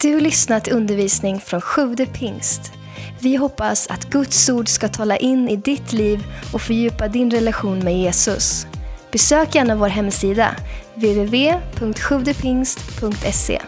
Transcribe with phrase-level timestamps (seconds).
[0.00, 2.72] Du lyssnat till undervisning från Sjude pingst.
[3.20, 7.78] Vi hoppas att Guds ord ska tala in i ditt liv och fördjupa din relation
[7.78, 8.66] med Jesus.
[9.12, 10.56] Besök gärna vår hemsida,
[10.94, 13.62] www.sjuvdepingst.se.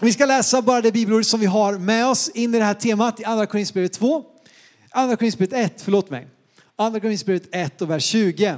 [0.00, 2.74] Vi ska läsa bara det bibelord som vi har med oss in i det här
[2.74, 4.22] temat i Andra Korinthierbrevet 2.
[4.90, 6.28] Andra Korinthierbrevet 1, förlåt mig.
[6.76, 8.56] Andra Korinthierbrevet 1 och vers 20.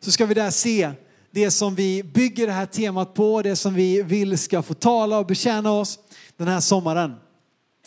[0.00, 0.90] Så ska vi där se
[1.30, 5.18] det som vi bygger det här temat på, det som vi vill ska få tala
[5.18, 5.98] och betjäna oss
[6.36, 7.14] den här sommaren.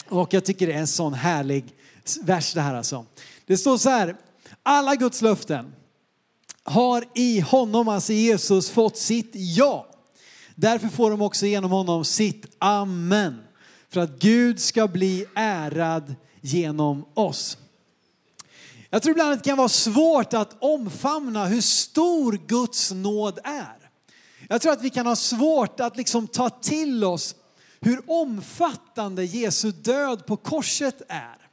[0.09, 1.65] Och jag tycker det är en sån härlig
[2.21, 3.05] vers det här alltså.
[3.45, 4.15] Det står så här,
[4.63, 5.73] alla Guds löften
[6.63, 9.87] har i honom, alltså Jesus, fått sitt ja.
[10.55, 13.41] Därför får de också genom honom sitt amen.
[13.89, 17.57] För att Gud ska bli ärad genom oss.
[18.93, 23.89] Jag tror ibland att det kan vara svårt att omfamna hur stor Guds nåd är.
[24.49, 27.35] Jag tror att vi kan ha svårt att liksom ta till oss
[27.81, 31.49] hur omfattande Jesu död på korset är.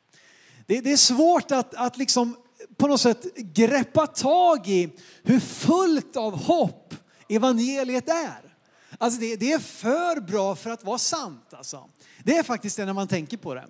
[0.67, 2.37] Det, det är svårt att, att liksom
[2.77, 4.91] på något sätt greppa tag i
[5.23, 6.95] hur fullt av hopp
[7.29, 8.55] evangeliet är.
[8.99, 11.55] Alltså det, det, är för bra för att vara sant.
[11.55, 11.85] Alltså.
[12.25, 13.67] Det är faktiskt det när man tänker på det.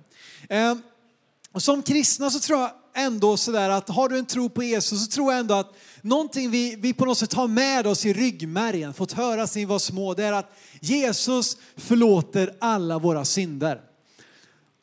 [0.49, 0.75] Eh,
[1.59, 5.11] som kristna så tror jag ändå sådär att har du en tro på Jesus så
[5.11, 8.95] tror jag ändå att någonting vi, vi på något sätt har med oss i ryggmärgen,
[8.95, 13.81] fått höra sen vi var små, det är att Jesus förlåter alla våra synder.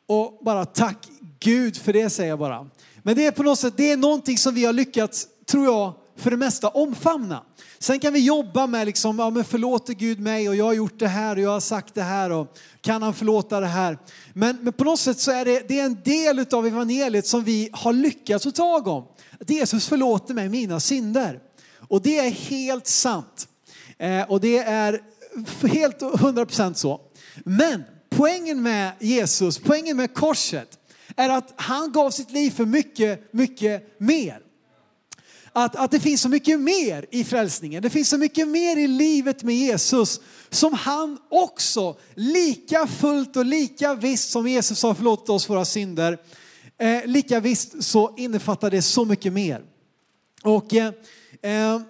[0.06, 1.08] Och bara tack
[1.40, 2.70] Gud för det säger jag bara.
[3.02, 5.94] Men det är på något sätt, det är någonting som vi har lyckats, tror jag,
[6.18, 7.42] för det mesta omfamna.
[7.78, 10.98] Sen kan vi jobba med liksom, ja men förlåter Gud mig och jag har gjort
[10.98, 13.98] det här och jag har sagt det här och kan han förlåta det här?
[14.32, 17.44] Men, men på något sätt så är det, det är en del av evangeliet som
[17.44, 19.04] vi har lyckats få tag om.
[19.40, 21.40] Att Jesus förlåter mig mina synder.
[21.88, 23.48] Och det är helt sant.
[23.98, 25.00] Eh, och det är
[25.68, 27.00] helt 100% så.
[27.44, 30.78] Men poängen med Jesus, poängen med korset
[31.16, 34.47] är att han gav sitt liv för mycket, mycket mer
[35.64, 37.82] att, att det finns så mycket mer i frälsningen.
[37.82, 40.20] Det finns så mycket mer i livet med Jesus
[40.50, 46.18] som han också, lika fullt och lika visst som Jesus har förlåtit oss våra synder,
[46.78, 49.62] eh, lika visst så innefattar det så mycket mer.
[50.42, 50.92] Och, eh,
[51.42, 51.80] eh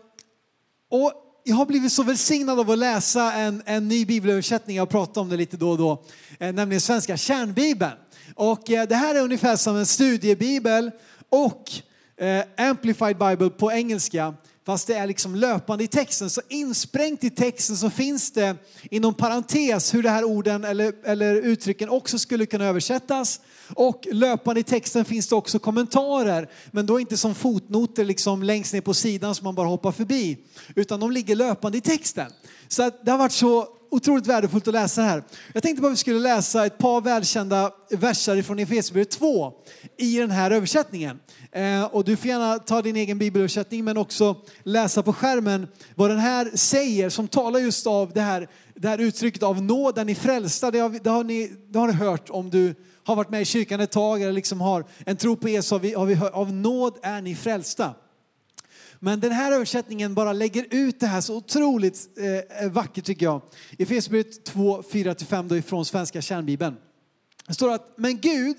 [0.91, 1.13] och
[1.45, 5.29] jag har blivit så välsignad av att läsa en, en ny bibelöversättning, jag pratar om
[5.29, 6.05] det lite då och då,
[6.39, 7.93] eh, nämligen svenska kärnbibeln.
[8.35, 10.91] Och eh, det här är ungefär som en studiebibel
[11.29, 11.73] och
[12.19, 14.35] eh, Amplified Bible på engelska,
[14.67, 16.31] fast det är liksom löpande i texten.
[16.31, 18.57] Så insprängt i texten så finns det
[18.91, 23.41] inom parentes hur det här orden eller, eller uttrycken också skulle kunna översättas.
[23.75, 28.73] Och löpande i texten finns det också kommentarer, men då inte som fotnoter liksom längst
[28.73, 30.39] ner på sidan som man bara hoppar förbi,
[30.75, 32.33] utan de ligger löpande i texten.
[32.69, 35.23] Så att det har varit så otroligt värdefullt att läsa det här.
[35.53, 39.53] Jag tänkte bara att vi skulle läsa ett par välkända verser från Efesierbrevet 2
[39.97, 41.21] i den här översättningen.
[41.53, 46.11] Eh, och du får gärna ta din egen bibelöversättning men också läsa på skärmen vad
[46.11, 50.15] den här säger som talar just av det här, det här uttrycket av nåden i
[50.15, 50.71] frälsta.
[50.71, 53.45] Det har, det, har ni, det har ni hört om du har varit med i
[53.45, 55.71] kyrkan ett tag eller liksom har en tro på Jesus.
[55.71, 57.95] Har vi, har vi hört, av nåd är ni frälsta.
[59.01, 63.27] Men den här översättningen bara lägger ut det här så otroligt eh, eh vackert tycker
[63.27, 63.43] jag.
[63.79, 66.77] I Efesierbrevet 2, 4-5 då ifrån svenska kärnbibeln.
[67.47, 68.57] Det står att, men Gud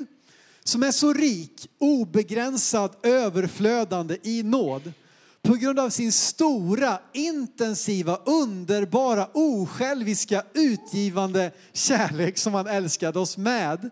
[0.64, 4.94] som är så rik, obegränsad, överflödande i nåd
[5.42, 13.90] på grund av sin stora, intensiva, underbara, osjälviska, utgivande kärlek som han älskade oss med.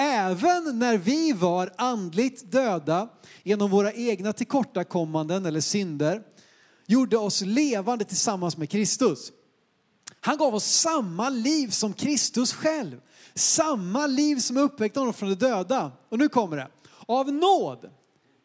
[0.00, 3.08] Även när vi var andligt döda
[3.42, 6.22] genom våra egna tillkortakommanden eller synder
[6.86, 9.32] gjorde oss levande tillsammans med Kristus.
[10.20, 13.00] Han gav oss samma liv som Kristus själv.
[13.34, 15.92] Samma liv som uppväckt honom från de döda.
[16.08, 16.68] Och nu kommer det.
[17.06, 17.90] Av nåd,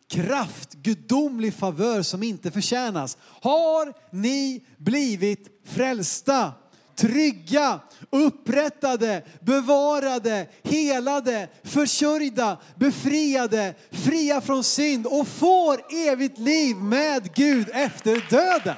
[0.10, 6.52] kraft, gudomlig favör som inte förtjänas har ni blivit frälsta
[6.96, 17.70] trygga, upprättade, bevarade, helade, försörjda, befriade, fria från synd och får evigt liv med Gud
[17.74, 18.76] efter döden.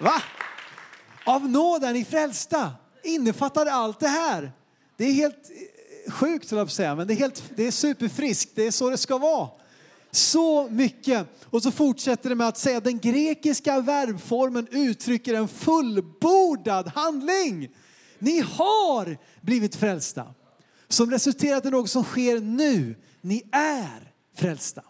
[0.00, 0.22] Va?
[1.26, 2.72] Av nåden i frälsta
[3.04, 4.52] innefattar allt det här.
[4.96, 5.50] Det är helt
[6.08, 8.52] sjukt, jag säga, men det är, helt, det är superfriskt.
[8.54, 9.48] Det är så det ska vara.
[10.14, 11.26] Så mycket.
[11.50, 17.68] Och så fortsätter det med att säga att den grekiska verbformen uttrycker en fullbordad handling.
[18.18, 20.26] Ni har blivit frälsta.
[20.88, 22.96] Som resulterat i något som sker nu.
[23.20, 24.82] Ni är frälsta.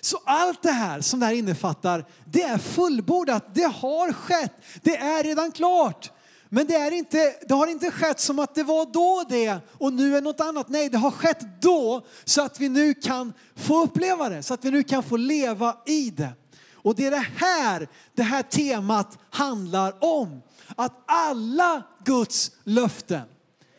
[0.00, 3.54] Så allt det här som det här innefattar, det är fullbordat.
[3.54, 4.52] Det har skett.
[4.82, 6.10] Det är redan klart.
[6.54, 9.92] Men det, är inte, det har inte skett som att det var då det och
[9.92, 10.68] nu är något annat.
[10.68, 14.64] Nej, det har skett då så att vi nu kan få uppleva det, så att
[14.64, 16.28] vi nu kan få leva i det.
[16.74, 20.42] Och det är det här det här temat handlar om.
[20.76, 23.22] Att alla Guds löften,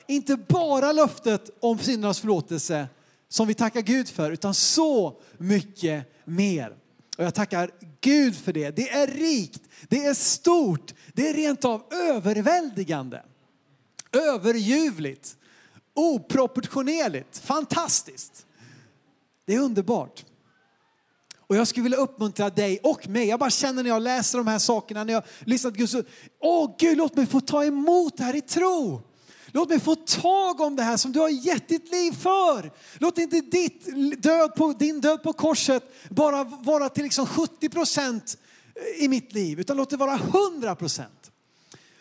[0.08, 2.88] inte bara löftet om syndernas förlåtelse
[3.30, 6.76] som vi tackar Gud för, utan så mycket mer.
[7.18, 7.72] Och jag tackar
[8.04, 8.76] Gud för det.
[8.76, 13.22] Det är rikt, det är stort, det är rent av överväldigande.
[14.12, 15.38] Överljuvligt,
[15.94, 18.46] oproportionerligt, fantastiskt.
[19.46, 20.26] Det är underbart.
[21.48, 23.28] Och jag skulle vilja uppmuntra dig och mig.
[23.28, 26.04] Jag bara känner när jag läser de här sakerna, när jag lyssnar till Gud, så,
[26.40, 29.02] åh Gud låt mig få ta emot det här i tro.
[29.56, 32.72] Låt mig få tag om det här som du har gett ditt liv för.
[32.98, 33.88] Låt inte ditt
[34.24, 38.38] död på, din död på korset bara vara till liksom 70 procent
[38.76, 41.32] eh, i mitt liv, utan låt det vara 100 procent.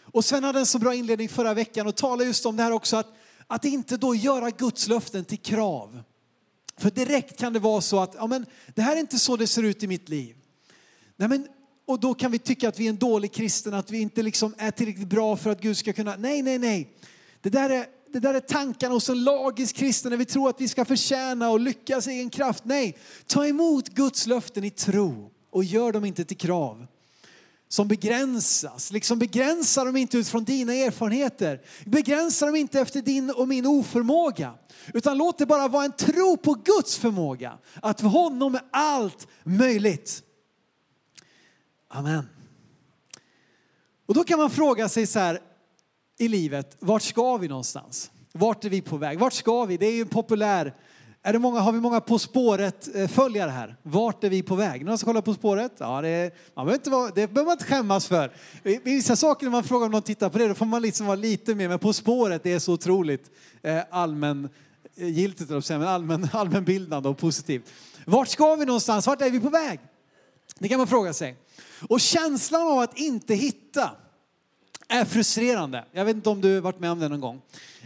[0.00, 2.72] Och Sven hade en så bra inledning förra veckan och talade just om det här
[2.72, 3.14] också, att,
[3.46, 6.02] att inte då göra Guds löften till krav.
[6.76, 9.46] För direkt kan det vara så att, ja men det här är inte så det
[9.46, 10.36] ser ut i mitt liv.
[11.16, 11.48] Nej, men,
[11.86, 14.54] och då kan vi tycka att vi är en dålig kristen, att vi inte liksom
[14.58, 16.96] är tillräckligt bra för att Gud ska kunna, nej, nej, nej.
[17.42, 20.60] Det där är, det där är tankarna hos en lagisk kristen när vi tror att
[20.60, 22.64] vi ska förtjäna och lyckas i egen kraft.
[22.64, 26.86] Nej, ta emot Guds löften i tro och gör dem inte till krav
[27.72, 28.92] som begränsas.
[28.92, 31.60] Liksom begränsa dem inte utifrån dina erfarenheter.
[31.86, 34.54] Begränsa dem inte efter din och min oförmåga.
[34.94, 37.58] Utan låt det bara vara en tro på Guds förmåga.
[37.82, 40.22] Att för honom är allt möjligt.
[41.88, 42.28] Amen.
[44.06, 45.40] Och då kan man fråga sig så här
[46.22, 48.10] i livet, vart ska vi någonstans?
[48.32, 49.18] Vart är vi på väg?
[49.18, 49.76] Vart ska vi?
[49.76, 50.74] Det är ju en populär
[51.24, 53.76] är det många, har vi många På spåret-följare eh, här?
[53.82, 54.84] Vart är vi på väg?
[54.84, 55.72] Någon som kollar På spåret?
[55.78, 58.32] Ja, det, man behöver inte vara, det behöver man inte skämmas för.
[58.84, 61.16] Vissa saker när man frågar om någon tittar på det, då får man liksom vara
[61.16, 61.68] lite mer.
[61.68, 63.30] Men På spåret, det är så otroligt
[63.62, 64.48] eh, allmän
[64.96, 67.72] eh, men allmän, allmänbildande och positivt.
[68.06, 69.06] Vart ska vi någonstans?
[69.06, 69.80] Vart är vi på väg?
[70.58, 71.36] Det kan man fråga sig.
[71.88, 73.90] Och känslan av att inte hitta
[74.92, 75.84] är frustrerande.
[75.92, 77.40] Jag vet inte om du varit med om det någon gång.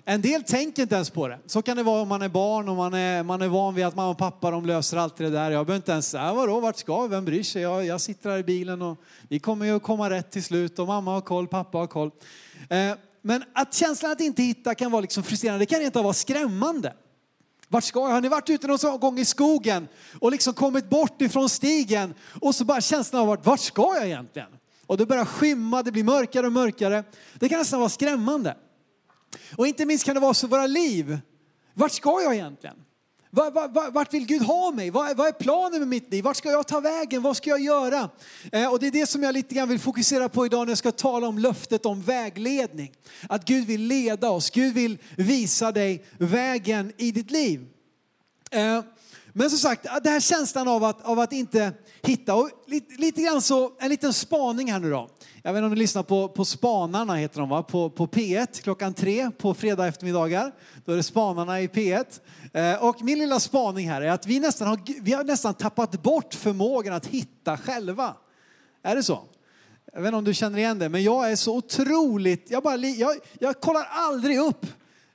[0.05, 1.39] En del tänker inte ens på det.
[1.47, 3.85] Så kan det vara om man är barn och man är, man är van vid
[3.85, 5.51] att mamma och pappa de löser allt det där.
[5.51, 7.09] Jag behöver inte ens säga, vadå, vart ska vi?
[7.09, 7.63] Vem bryr sig?
[7.63, 8.99] Jag, jag sitter här i bilen och
[9.29, 12.11] vi kommer ju att komma rätt till slut och mamma har koll, pappa har koll.
[12.71, 12.93] Eh,
[13.23, 16.93] men att känslan att inte hitta kan vara liksom frustrerande, det kan inte vara skrämmande.
[17.69, 18.09] Vart ska jag?
[18.09, 19.89] Har ni varit ute någon gång i skogen
[20.21, 24.07] och liksom kommit bort ifrån stigen och så bara känslan av vart, vart ska jag
[24.07, 24.49] egentligen?
[24.87, 27.05] Och det börjar skymma, det blir mörkare och mörkare.
[27.35, 28.57] Det kan nästan vara skrämmande.
[29.57, 31.19] Och inte minst kan det vara så i våra liv.
[31.75, 32.77] Vart ska jag egentligen?
[33.93, 34.91] Vart vill Gud ha mig?
[34.91, 36.25] Vad är planen med mitt liv?
[36.25, 37.23] Vart ska jag ta vägen?
[37.23, 38.11] Vad ska jag göra?
[38.53, 40.79] Eh, och det är det som jag lite grann vill fokusera på idag när jag
[40.79, 42.93] ska tala om löftet om vägledning.
[43.29, 47.67] Att Gud vill leda oss, Gud vill visa dig vägen i ditt liv.
[48.51, 48.83] Eh,
[49.39, 51.73] men som sagt, den här känslan av att, av att inte
[52.03, 52.35] hitta.
[52.35, 55.09] Och lite, lite grann så, en liten spaning här nu då.
[55.43, 57.63] Jag vet inte om ni lyssnar på, på Spanarna heter de va?
[57.63, 60.53] På, på P1 klockan tre på fredag eftermiddagar.
[60.85, 62.21] Då är det Spanarna i P1.
[62.53, 66.03] Eh, och min lilla spaning här är att vi nästan har, vi har nästan tappat
[66.03, 68.15] bort förmågan att hitta själva.
[68.83, 69.25] Är det så?
[69.93, 72.77] Jag vet inte om du känner igen det, men jag är så otroligt, jag, bara,
[72.77, 74.67] jag, jag kollar aldrig upp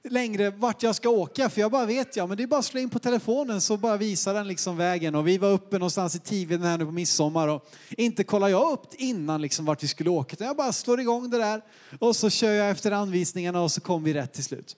[0.10, 2.66] längre vart jag ska åka för jag bara vet ja men det är bara att
[2.66, 6.16] slå in på telefonen så bara visar den liksom vägen och vi var uppe någonstans
[6.16, 9.88] i Tiveden här nu på midsommar och inte kollar jag upp innan liksom vart vi
[9.88, 11.62] skulle åka utan jag bara slår igång det där
[12.00, 14.76] och så kör jag efter anvisningarna och så kommer vi rätt till slut.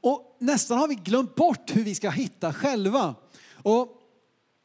[0.00, 3.14] Och nästan har vi glömt bort hur vi ska hitta själva.
[3.62, 3.88] Och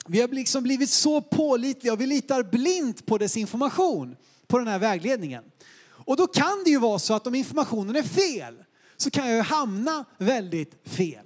[0.07, 4.15] vi har liksom blivit så pålitliga och vi litar blint på dess information,
[4.47, 5.43] på den här vägledningen.
[5.85, 8.55] Och då kan det ju vara så att om informationen är fel
[8.97, 11.25] så kan jag ju hamna väldigt fel.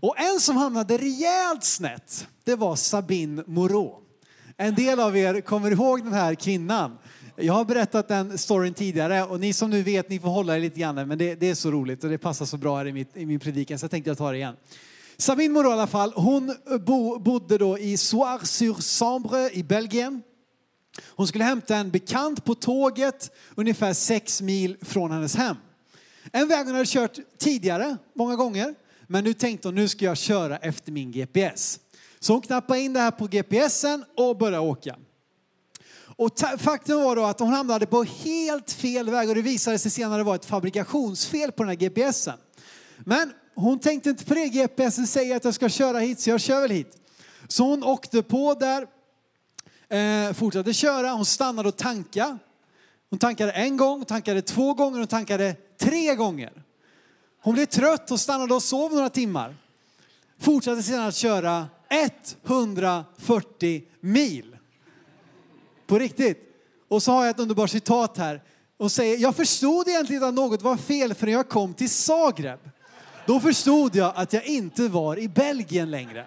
[0.00, 3.94] Och en som hamnade rejält snett, det var Sabine Moreau.
[4.56, 6.98] En del av er kommer ihåg den här kvinnan.
[7.36, 10.60] Jag har berättat den storyn tidigare och ni som nu vet, ni får hålla er
[10.60, 12.92] lite grann, men det, det är så roligt och det passar så bra här i,
[12.92, 14.56] mitt, i min predikan så jag tänkte jag ta det igen.
[15.16, 20.22] Sabine Moreau i alla fall, hon bo, bodde då i Soir-sur-Sambre i Belgien.
[21.08, 25.56] Hon skulle hämta en bekant på tåget ungefär sex mil från hennes hem.
[26.32, 28.74] En väg hon hade kört tidigare, många gånger.
[29.06, 31.80] Men nu tänkte hon, nu ska jag köra efter min GPS.
[32.20, 34.96] Så hon knappade in det här på GPSen och började åka.
[36.16, 39.90] Och faktum var då att hon hamnade på helt fel väg och det visade sig
[39.90, 42.38] senare vara ett fabrikationsfel på den här GPSen.
[42.98, 46.40] Men hon tänkte inte på det, GPSen säger att jag ska köra hit så jag
[46.40, 46.96] kör väl hit.
[47.48, 48.86] Så hon åkte på där,
[49.88, 52.38] eh, fortsatte köra, hon stannade och tankade
[53.10, 56.52] Hon tankade en gång, hon tankade två gånger, hon tankade tre gånger.
[57.42, 59.56] Hon blev trött och stannade och sov några timmar.
[60.38, 61.68] Fortsatte sedan att köra
[62.44, 64.56] 140 mil.
[65.86, 66.46] På riktigt.
[66.88, 68.42] Och så har jag ett underbart citat här.
[68.76, 72.60] Och säger, jag förstod egentligen att något var fel förrän jag kom till Zagreb.
[73.26, 76.26] Då förstod jag att jag inte var i Belgien längre.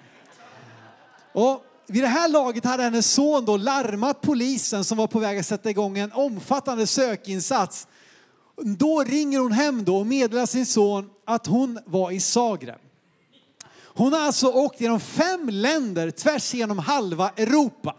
[1.33, 5.39] Och vid det här laget hade hennes son då larmat polisen som var på väg
[5.39, 7.87] att sätta igång en omfattande sökinsats.
[8.61, 12.79] Då ringer hon hem då och meddelar sin son att hon var i Zagreb.
[13.95, 17.95] Hon har alltså åkt genom fem länder tvärs genom halva Europa.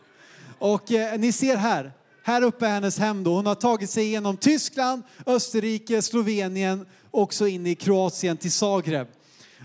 [0.58, 1.92] Och eh, ni ser här,
[2.23, 3.34] här uppe är hennes hem då.
[3.34, 9.06] Hon har tagit sig igenom Tyskland, Österrike, Slovenien och så in i Kroatien till Zagreb.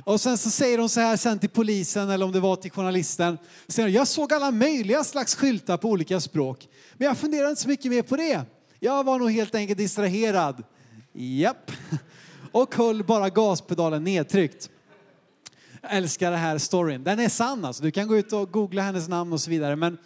[0.05, 2.71] Och sen så säger hon så här sen till polisen eller om det var till
[2.71, 3.37] journalisten.
[3.67, 6.67] Säger, jag såg alla möjliga slags skyltar på olika språk.
[6.97, 8.41] Men jag funderade inte så mycket mer på det.
[8.79, 10.63] Jag var nog helt enkelt distraherad.
[11.13, 11.71] Japp.
[12.51, 14.69] Och höll bara gaspedalen nedtryckt.
[15.81, 17.03] Jag älskar den här storyn.
[17.03, 17.83] Den är sann alltså.
[17.83, 19.75] Du kan gå ut och googla hennes namn och så vidare.
[19.75, 19.97] Men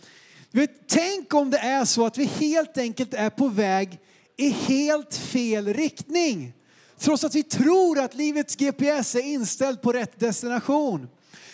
[0.51, 3.99] vet, tänk om det är så att vi helt enkelt är på väg
[4.37, 6.53] i helt fel riktning.
[6.97, 11.07] Trots att vi tror att livets GPS är inställd på rätt destination.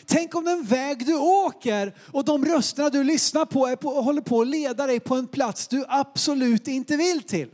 [0.06, 4.22] Tänk om den väg du åker och de rösterna du lyssnar på, är på håller
[4.22, 7.50] på att leda dig på en plats du absolut inte vill till.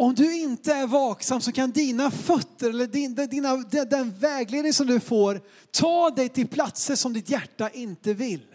[0.00, 4.86] Om du inte är vaksam så kan dina fötter eller din, dina, den vägledning som
[4.86, 5.40] du får
[5.70, 8.46] ta dig till platser som ditt hjärta inte vill.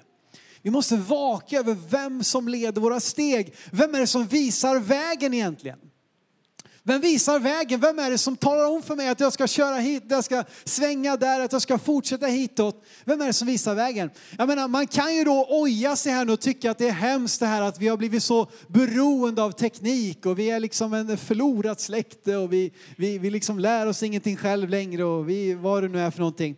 [0.62, 3.56] Vi måste vaka över vem som leder våra steg.
[3.72, 5.80] Vem är det som visar vägen egentligen?
[6.86, 7.80] Vem visar vägen?
[7.80, 10.24] Vem är det som talar om för mig att jag ska köra hit, att jag
[10.24, 12.86] ska svänga där, att jag ska fortsätta hitåt?
[13.06, 14.10] Vem är det som visar vägen?
[14.38, 16.92] Jag menar, man kan ju då oja sig här nu och tycka att det är
[16.92, 20.94] hemskt det här att vi har blivit så beroende av teknik och vi är liksom
[20.94, 25.54] en förlorat släkte och vi, vi, vi liksom lär oss ingenting själv längre och vi,
[25.54, 26.56] vad det nu är för någonting.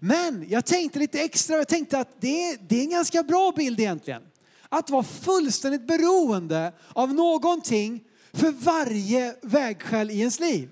[0.00, 3.80] Men jag tänkte lite extra, jag tänkte att det, det är en ganska bra bild
[3.80, 4.22] egentligen.
[4.68, 8.00] Att vara fullständigt beroende av någonting
[8.34, 10.70] för varje vägskäl i ens liv.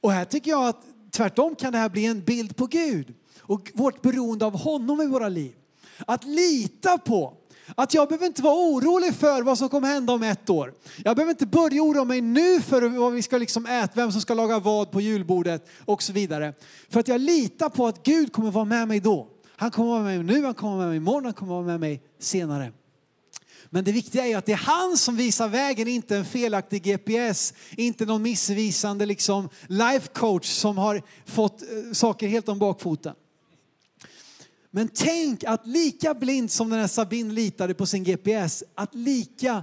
[0.00, 3.70] Och här tycker jag att tvärtom kan det här bli en bild på Gud och
[3.74, 5.54] vårt beroende av honom i våra liv.
[6.06, 7.36] Att lita på
[7.74, 10.74] att jag behöver inte vara orolig för vad som kommer hända om ett år.
[11.04, 14.20] Jag behöver inte börja oroa mig nu för vad vi ska liksom äta, vem som
[14.20, 16.54] ska laga vad på julbordet och så vidare.
[16.88, 19.28] För att jag litar på att Gud kommer vara med mig då.
[19.56, 21.64] Han kommer vara med mig nu, han kommer vara med mig imorgon, han kommer vara
[21.64, 22.72] med mig senare.
[23.74, 27.54] Men det viktiga är att det är han som visar vägen, inte en felaktig GPS,
[27.76, 33.14] inte någon missvisande liksom life coach som har fått eh, saker helt om bakfoten.
[34.70, 39.62] Men tänk att lika blind som den här Sabine litade på sin GPS, att lika,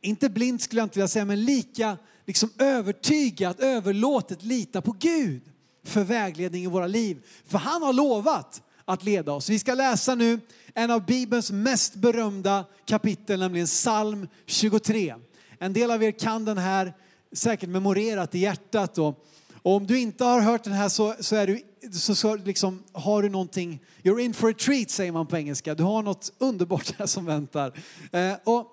[0.00, 5.42] inte blind skulle jag inte vilja säga, men lika liksom övertygat, överlåtet lita på Gud
[5.84, 7.24] för vägledning i våra liv.
[7.46, 9.48] För han har lovat att leda oss.
[9.50, 10.40] Vi ska läsa nu
[10.74, 15.14] en av Bibelns mest berömda kapitel, nämligen psalm 23.
[15.58, 16.92] En del av er kan den här
[17.32, 18.94] säkert memorerat i hjärtat.
[18.94, 19.14] Då.
[19.62, 21.60] Och om du inte har hört den här så, så, är du,
[21.92, 25.74] så, så liksom, har du någonting, you're in for a treat säger man på engelska.
[25.74, 27.72] Du har något underbart här som väntar.
[28.12, 28.66] Eh, och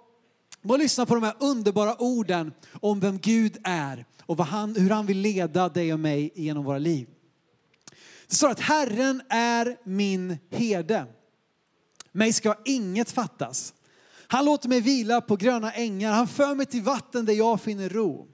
[0.62, 4.90] bara lyssna på de här underbara orden om vem Gud är och vad han, hur
[4.90, 7.08] han vill leda dig och mig genom våra liv.
[8.28, 11.06] Det står att Herren är min herde.
[12.12, 13.74] Mig ska inget fattas.
[14.28, 16.12] Han låter mig vila på gröna ängar.
[16.12, 18.28] Han för mig till vatten där jag finner ro.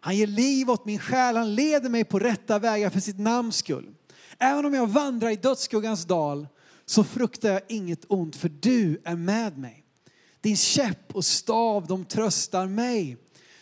[0.00, 1.36] Han ger liv åt min själ.
[1.36, 3.94] Han leder mig på rätta vägar för sitt namns skull.
[4.38, 6.48] Även om jag vandrar i dödsskuggans dal
[6.86, 9.84] så fruktar jag inget ont för du är med mig.
[10.40, 13.16] Din käpp och stav de tröstar mig.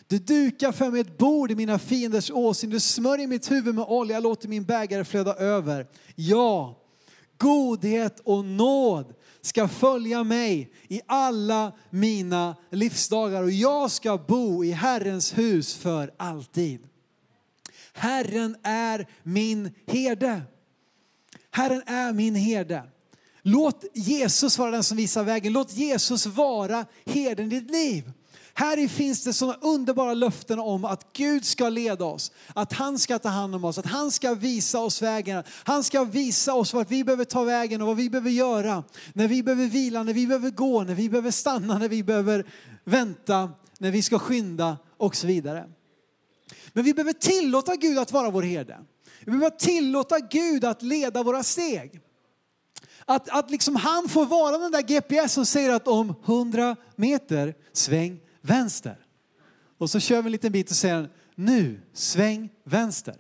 [0.07, 2.71] Du dukar för mig ett bord i mina fienders åsyn.
[2.71, 5.87] Du smörjer mitt huvud med olja, låter min bägare flöda över.
[6.15, 6.79] Ja,
[7.39, 14.73] godhet och nåd ska följa mig i alla mina livsdagar och jag ska bo i
[14.73, 16.87] Herrens hus för alltid.
[17.93, 20.43] Herren är min herde.
[21.51, 22.83] Herren är min herde.
[23.43, 25.53] Låt Jesus vara den som visar vägen.
[25.53, 28.13] Låt Jesus vara herden i ditt liv.
[28.55, 33.19] Här finns det sådana underbara löften om att Gud ska leda oss, att han ska
[33.19, 35.43] ta hand om oss, att han ska visa oss vägen.
[35.65, 38.85] Han ska visa oss vart vi behöver ta vägen och vad vi behöver göra.
[39.13, 42.47] När vi behöver vila, när vi behöver gå, när vi behöver stanna, när vi behöver
[42.85, 45.69] vänta, när vi ska skynda och så vidare.
[46.73, 48.79] Men vi behöver tillåta Gud att vara vår herde.
[49.21, 52.01] Vi behöver tillåta Gud att leda våra steg.
[53.11, 57.55] Att, att liksom han får vara den där GPS som säger att om 100 meter
[57.73, 58.97] sväng vänster.
[59.79, 63.15] Och så kör vi en liten bit och säger nu sväng vänster.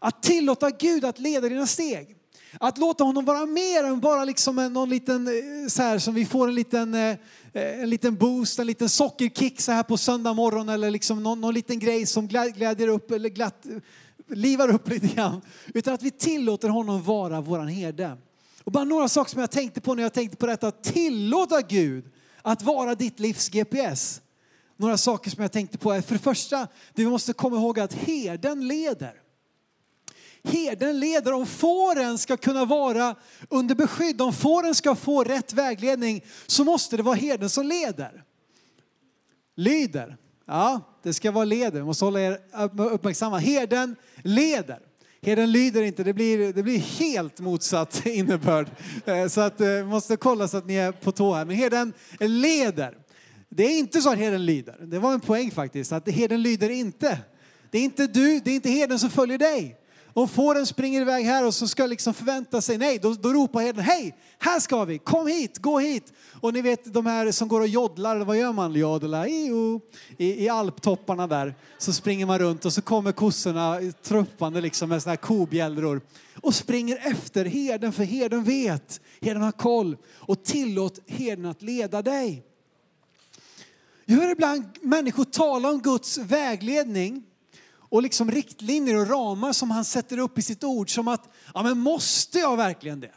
[0.00, 2.16] Att tillåta Gud att leda dina steg.
[2.60, 6.26] Att låta honom vara mer än bara liksom någon liten, eh, så här som vi
[6.26, 7.16] får en liten, eh,
[7.52, 11.40] eh, en liten boost, en liten sockerkick så här på söndag morgon eller liksom någon,
[11.40, 13.66] någon liten grej som glädjer upp eller glatt,
[14.28, 15.40] livar upp lite grann.
[15.74, 18.16] Utan att vi tillåter honom vara våran herde.
[18.68, 20.70] Och bara några saker som jag tänkte på när jag tänkte på detta.
[20.70, 22.04] Tillåta Gud
[22.42, 24.20] att vara ditt livs GPS.
[24.76, 27.92] Några saker som jag tänkte på är för det första, vi måste komma ihåg att
[27.92, 29.14] herden leder.
[30.44, 33.14] Herden leder, om fåren ska kunna vara
[33.50, 38.24] under beskydd, om fåren ska få rätt vägledning så måste det vara herden som leder.
[39.56, 40.16] Lyder.
[40.46, 41.82] Ja, det ska vara leder.
[41.82, 42.40] Måste hålla er
[42.76, 43.38] uppmärksamma.
[43.38, 44.87] Herden leder.
[45.22, 48.70] Herden lyder inte, det blir, det blir helt motsatt innebörd.
[49.04, 51.44] Eh, så att eh, måste kolla så att ni är på tå här.
[51.44, 52.94] Men herden leder.
[53.48, 54.76] Det är inte så att herden lyder.
[54.80, 57.18] Det var en poäng faktiskt, att herden lyder inte.
[57.70, 59.76] Det är inte du, det är inte herden som följer dig.
[60.18, 63.60] Om fåren springer iväg här och så ska liksom förvänta sig, nej, då, då ropar
[63.60, 66.12] herden, hej, här ska vi, kom hit, gå hit.
[66.40, 68.74] Och ni vet de här som går och joddlar, vad gör man?
[68.74, 69.50] Jodla, i,
[70.18, 71.54] i alptopparna där.
[71.78, 76.00] Så springer man runt och så kommer kossorna truppande liksom med såna här kobjällror.
[76.40, 79.96] Och springer efter herden, för herden vet, herden har koll.
[80.14, 82.42] Och tillåt herden att leda dig.
[84.04, 87.24] Jag hör ibland människor tala om Guds vägledning
[87.88, 91.62] och liksom riktlinjer och ramar som han sätter upp i sitt ord som att, ja
[91.62, 93.14] men måste jag verkligen det?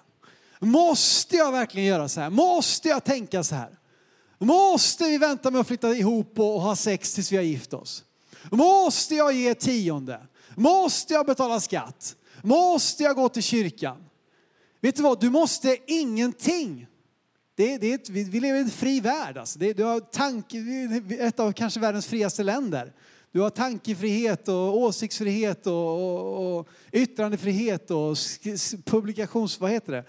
[0.60, 2.30] Måste jag verkligen göra så här?
[2.30, 3.78] Måste jag tänka så här?
[4.38, 8.04] Måste vi vänta med att flytta ihop och ha sex tills vi har gift oss?
[8.52, 10.28] Måste jag ge tionde?
[10.56, 12.16] Måste jag betala skatt?
[12.44, 13.98] Måste jag gå till kyrkan?
[14.82, 16.88] Vet du vad, du måste ingenting.
[17.56, 19.38] Det, det ett, vi, lever i en fri värld.
[19.38, 19.60] Alltså.
[19.60, 20.46] Det, du har tank,
[21.20, 22.94] ett av kanske världens friaste länder.
[23.32, 28.18] Du har tankefrihet och åsiktsfrihet och, och, och yttrandefrihet och
[28.86, 29.60] publikations...
[29.60, 30.06] Vad heter det?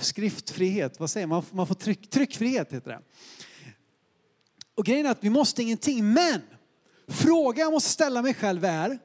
[0.00, 1.42] Skriftfrihet, vad säger man?
[1.50, 3.00] Man får tryck, tryckfrihet heter det.
[4.74, 6.40] Och grejen är att vi måste ingenting, men
[7.08, 8.98] frågan jag måste ställa mig själv är,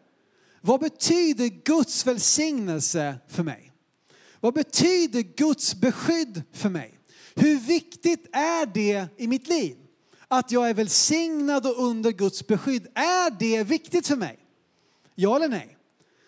[0.62, 3.72] vad betyder Guds välsignelse för mig?
[4.40, 7.00] Vad betyder Guds beskydd för mig?
[7.36, 9.78] Hur viktigt är det i mitt liv?
[10.28, 12.88] Att jag är välsignad och under Guds beskydd.
[12.96, 14.40] Är det viktigt för mig?
[15.16, 15.78] Ja eller nej?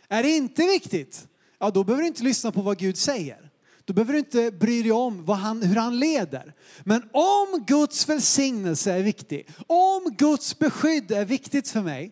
[0.07, 1.27] Är det inte viktigt?
[1.59, 3.49] Ja, då behöver du inte lyssna på vad Gud säger.
[3.85, 6.53] Då behöver du inte bry dig om vad han, hur han leder.
[6.83, 12.11] Men om Guds välsignelse är viktig, om Guds beskydd är viktigt för mig,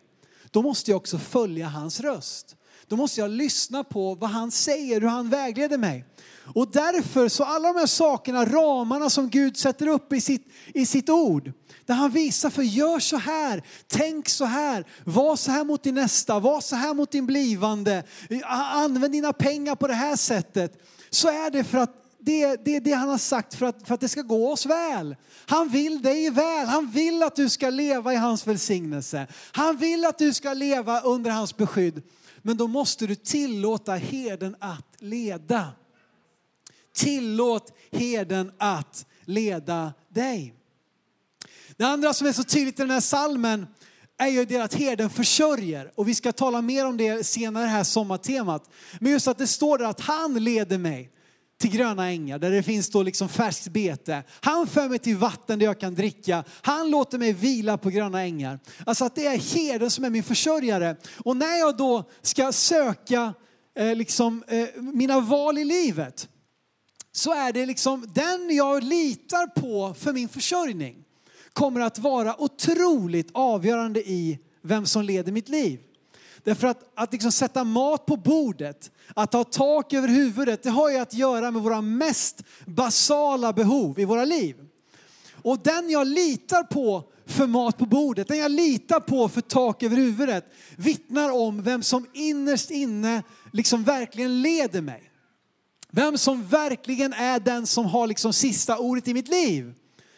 [0.52, 2.56] då måste jag också följa hans röst.
[2.88, 6.06] Då måste jag lyssna på vad han säger, hur han vägleder mig.
[6.54, 10.86] Och därför så alla de här sakerna, ramarna som Gud sätter upp i sitt, i
[10.86, 11.52] sitt ord,
[11.86, 15.96] där han visar för gör så här, tänk så här, var så här mot din
[15.96, 18.04] nästa, var så här mot din blivande,
[18.74, 20.82] använd dina pengar på det här sättet.
[21.10, 23.94] Så är det för att det är det, det, han har sagt för att, för
[23.94, 25.16] att det ska gå oss väl.
[25.46, 26.68] Han vill dig väl.
[26.68, 29.28] Han vill att du ska leva i hans välsignelse.
[29.52, 32.02] Han vill att du ska leva under hans beskydd.
[32.48, 35.72] Men då måste du tillåta herden att leda.
[36.94, 40.54] Tillåt herden att leda dig.
[41.78, 43.68] Det andra som är så tydligt i den här salmen
[44.18, 45.92] är ju det att herden försörjer.
[45.96, 48.70] Och vi ska tala mer om det senare i det här sommartemat.
[49.00, 51.12] Men just att det står där att han leder mig
[51.58, 54.24] till gröna ängar där det finns då liksom färskt bete.
[54.42, 56.44] Han för mig till vatten där jag kan dricka.
[56.62, 58.60] Han låter mig vila på gröna ängar.
[58.86, 60.96] Alltså att det är herden som är min försörjare.
[61.24, 63.34] Och när jag då ska söka
[63.78, 66.30] eh, liksom, eh, mina val i livet
[67.12, 70.96] så är det liksom den jag litar på för min försörjning
[71.54, 75.80] kommer att vara otroligt avgörande i vem som leder mitt liv.
[76.46, 80.90] Därför att, att liksom sätta mat på bordet, att ha tak över huvudet, det har
[80.90, 84.56] ju att göra med våra mest basala behov i våra liv.
[85.42, 89.84] Och den jag litar på för mat på bordet, den jag litar på för tak
[89.84, 90.46] över huvudet,
[90.78, 95.12] vittnar om vem som innerst inne liksom verkligen leder mig.
[95.92, 99.74] Vem som verkligen är den som har liksom sista ordet i mitt liv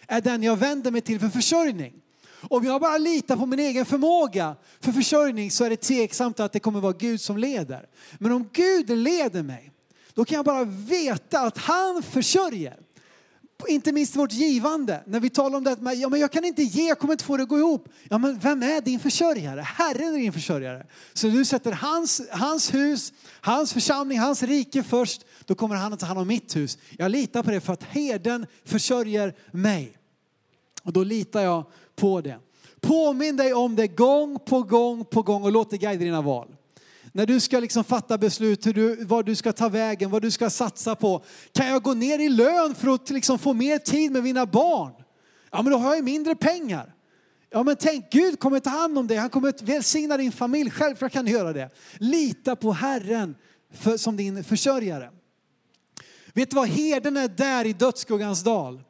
[0.07, 1.93] är den jag vänder mig till för försörjning.
[2.41, 6.53] Om jag bara litar på min egen förmåga för försörjning så är det tveksamt att
[6.53, 7.85] det kommer vara Gud som leder.
[8.19, 9.71] Men om Gud leder mig,
[10.13, 12.77] då kan jag bara veta att han försörjer.
[13.67, 15.03] Inte minst vårt givande.
[15.05, 17.23] När vi talar om det att ja, men jag kan inte ge, jag kommer inte
[17.23, 17.89] få det att gå ihop.
[18.09, 19.61] Ja, men vem är din försörjare?
[19.61, 20.85] Herren är din försörjare.
[21.13, 25.25] Så du sätter hans, hans hus, hans församling, hans rike först.
[25.45, 26.77] Då kommer han att ta hand om mitt hus.
[26.97, 29.97] Jag litar på det för att herden försörjer mig.
[30.83, 31.65] Och då litar jag
[31.97, 32.39] på det.
[32.81, 36.55] Påminn dig om det gång på gång på gång och låt det guida dina val.
[37.11, 40.31] När du ska liksom fatta beslut hur du, vad du ska ta vägen, vad du
[40.31, 41.23] ska satsa på.
[41.51, 44.91] Kan jag gå ner i lön för att liksom få mer tid med mina barn?
[45.51, 46.93] Ja men då har jag mindre pengar.
[47.49, 51.11] Ja men tänk, Gud kommer ta hand om dig, han kommer välsigna din familj, självklart
[51.11, 51.69] kan du göra det.
[51.97, 53.35] Lita på Herren
[53.73, 55.11] för, som din försörjare.
[56.33, 58.83] Vet du vad, herden är där i dödsskuggans dal.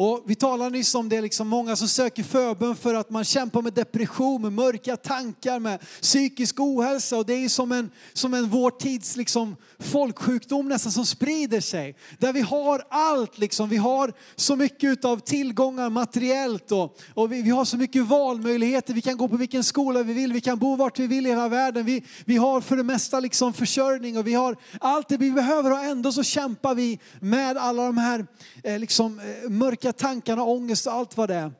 [0.00, 3.62] Och vi talade nyss om det, liksom många som söker förbön för att man kämpar
[3.62, 7.16] med depression, med mörka tankar, med psykisk ohälsa.
[7.16, 11.96] Och det är som en, som en vår tids liksom folksjukdom nästan som sprider sig.
[12.18, 13.68] Där vi har allt, liksom.
[13.68, 18.94] vi har så mycket av tillgångar materiellt och, och vi, vi, har så mycket valmöjligheter.
[18.94, 21.30] Vi kan gå på vilken skola vi vill, vi kan bo vart vi vill i
[21.30, 21.84] hela världen.
[21.84, 25.70] Vi, vi har för det mesta liksom försörjning och vi har allt det vi behöver
[25.70, 28.26] och ändå så kämpar vi med alla de här
[28.64, 31.52] eh, liksom, eh, mörka mörka tankarna, ångest och allt vad det är.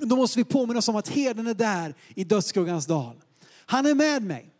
[0.00, 3.16] Då måste vi påminna oss om att herden är där i dödsskuggans dal.
[3.66, 4.50] Han är med mig.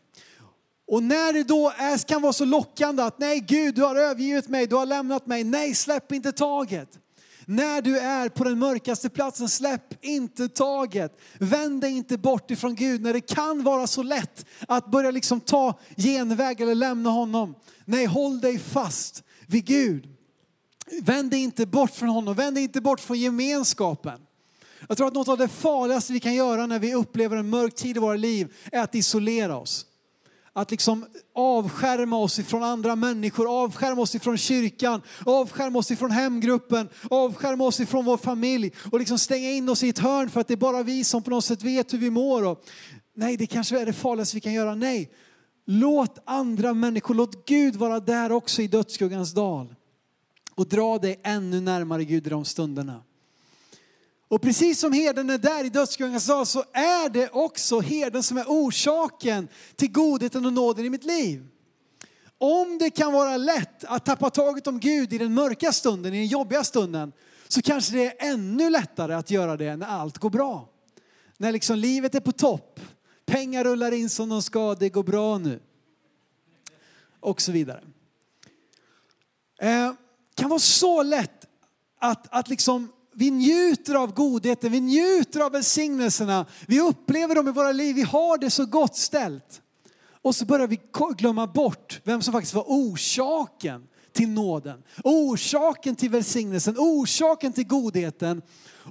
[0.91, 4.49] Och när det då är, kan vara så lockande att nej Gud du har övergivit
[4.49, 6.89] mig, du har lämnat mig, nej släpp inte taget.
[7.47, 11.19] När du är på den mörkaste platsen, släpp inte taget.
[11.39, 15.41] Vänd dig inte bort ifrån Gud när det kan vara så lätt att börja liksom
[15.41, 17.55] ta genväg eller lämna honom.
[17.85, 20.18] Nej, håll dig fast vid Gud.
[21.03, 24.21] Vänd dig inte bort från honom, vänd dig inte bort från gemenskapen.
[24.89, 27.75] Jag tror att något av det farligaste vi kan göra när vi upplever en mörk
[27.75, 29.87] tid i våra liv är att isolera oss.
[30.53, 36.89] Att liksom avskärma oss ifrån andra människor, avskärma oss ifrån kyrkan, avskärma oss ifrån hemgruppen,
[37.11, 40.49] avskärma oss ifrån vår familj och liksom stänga in oss i ett hörn för att
[40.49, 42.45] det är bara vi som på något sätt vet hur vi mår.
[42.45, 42.65] Och,
[43.15, 44.75] nej, det kanske är det farligaste vi kan göra.
[44.75, 45.11] Nej,
[45.67, 49.75] låt andra människor, låt Gud vara där också i dödsskuggans dal
[50.59, 53.03] och dra dig ännu närmare Gud i de stunderna.
[54.29, 58.37] Och precis som herden är där i dödsgången sa så är det också herden som
[58.37, 61.47] är orsaken till godheten och nåden i mitt liv.
[62.39, 66.19] Om det kan vara lätt att tappa taget om Gud i den mörka stunden, i
[66.19, 67.13] den jobbiga stunden,
[67.49, 70.69] så kanske det är ännu lättare att göra det när allt går bra.
[71.37, 72.81] När liksom livet är på topp,
[73.27, 75.61] pengar rullar in som de ska, det går bra nu.
[77.21, 77.83] Och så vidare.
[79.59, 79.93] Eh,
[80.39, 81.47] kan vara så lätt
[82.01, 87.53] att, att liksom vi njuter av godheten, vi njuter av välsignelserna, vi upplever dem i
[87.53, 89.63] våra liv, vi har det så gott ställt.
[90.23, 90.81] Och så börjar vi
[91.17, 98.43] glömma bort vem som faktiskt var orsaken till nåden, orsaken till välsignelsen, orsaken till godheten.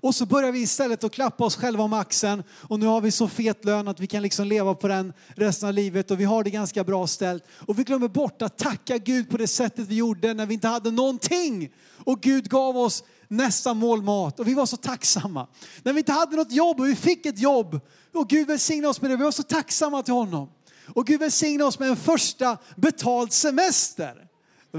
[0.02, 3.12] Och så börjar vi istället att klappa oss själva om axeln och nu har vi
[3.12, 6.24] så fet lön att vi kan liksom leva på den resten av livet och vi
[6.24, 7.44] har det ganska bra ställt.
[7.50, 10.68] Och vi glömmer bort att tacka Gud på det sättet vi gjorde när vi inte
[10.68, 11.70] hade någonting.
[12.06, 15.48] Och Gud gav oss nästa mål mat och vi var så tacksamma.
[15.84, 17.80] När vi inte hade något jobb och vi fick ett jobb
[18.14, 20.50] och Gud välsignade oss med det, vi var så tacksamma till honom.
[20.96, 24.27] Och Gud välsignade oss med en första betald semester.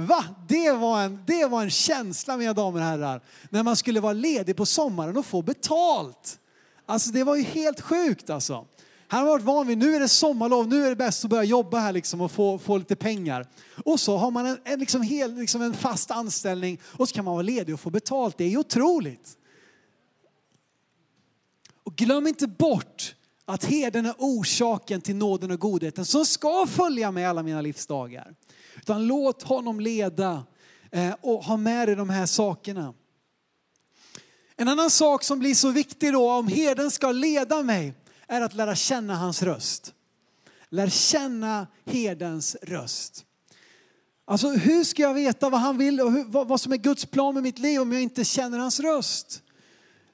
[0.07, 0.25] Va?
[0.49, 3.21] Det var, en, det var en känsla mina damer och herrar.
[3.51, 6.39] När man skulle vara ledig på sommaren och få betalt.
[6.87, 8.67] Alltså det var ju helt sjukt alltså.
[9.11, 11.45] Han har varit van vid, nu är det sommarlov, nu är det bäst att börja
[11.45, 13.47] jobba här liksom och få, få lite pengar.
[13.85, 17.25] Och så har man en, en, liksom hel, liksom en fast anställning och så kan
[17.25, 18.39] man vara ledig och få betalt.
[18.39, 19.37] Det är ju otroligt.
[21.85, 23.15] Och glöm inte bort
[23.49, 28.35] att herden är orsaken till nåden och godheten som ska följa med alla mina livsdagar.
[28.77, 30.45] Utan låt honom leda
[30.91, 32.95] eh, och ha med dig de här sakerna.
[34.57, 37.95] En annan sak som blir så viktig då om herden ska leda mig
[38.27, 39.95] är att lära känna hans röst.
[40.69, 43.25] Lär känna herdens röst.
[44.25, 47.07] Alltså hur ska jag veta vad han vill och hur, vad, vad som är Guds
[47.07, 49.43] plan med mitt liv om jag inte känner hans röst?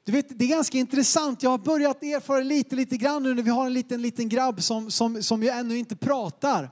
[0.07, 1.43] Du vet, det är ganska intressant.
[1.43, 4.63] Jag har börjat erfara lite, lite grann nu när vi har en liten, liten grabb
[4.63, 6.71] som, som, som ju ännu inte pratar.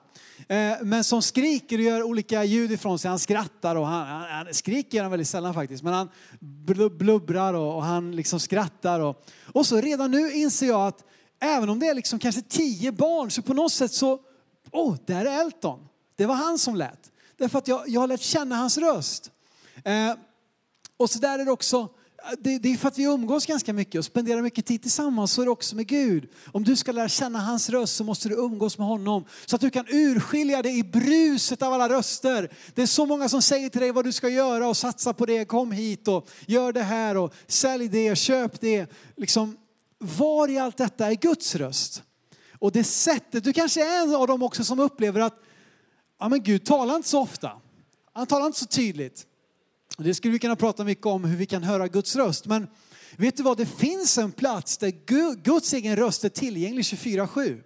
[0.48, 3.08] Eh, men som skriker och gör olika ljud ifrån sig.
[3.08, 5.82] Han skrattar och han, han, han skriker han väldigt sällan faktiskt.
[5.82, 6.08] Men han
[6.98, 9.00] blubbrar och, och han liksom skrattar.
[9.00, 11.04] Och, och så redan nu inser jag att
[11.40, 14.20] även om det är liksom kanske tio barn så på något sätt så,
[14.70, 15.86] åh, oh, där är Elton.
[16.16, 17.10] Det var han som lät.
[17.36, 19.30] Därför att jag, jag har lärt känna hans röst.
[19.84, 20.14] Eh,
[20.96, 21.88] och så där är det också
[22.38, 25.32] det, det är för att vi umgås ganska mycket och spenderar mycket tid tillsammans.
[25.32, 26.28] Så är det också med Gud.
[26.52, 29.24] Om du ska lära känna hans röst så måste du umgås med honom.
[29.46, 32.52] Så att du kan urskilja det i bruset av alla röster.
[32.74, 35.26] Det är så många som säger till dig vad du ska göra och satsa på
[35.26, 35.44] det.
[35.44, 38.86] Kom hit och gör det här och sälj det, köp det.
[39.16, 39.56] Liksom,
[39.98, 42.02] var i allt detta är Guds röst.
[42.58, 45.42] Och det sättet, du kanske är en av dem också som upplever att
[46.18, 47.50] ja, men Gud talar inte så ofta.
[48.12, 49.26] Han talar inte så tydligt.
[49.98, 52.46] Det skulle vi kunna prata mycket om hur vi kan höra Guds röst.
[52.46, 52.66] Men
[53.16, 54.90] Vet du vad, det finns en plats där
[55.42, 57.62] Guds egen röst är tillgänglig 24-7.